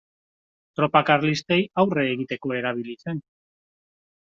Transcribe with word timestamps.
Tropa 0.79 1.01
karlistei 1.11 1.61
aurre 1.85 2.09
egiteko 2.17 2.59
erabili 2.65 3.01
zen. 3.07 3.25